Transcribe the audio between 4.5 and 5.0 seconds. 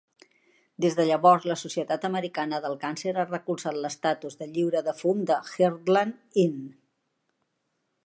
lliure de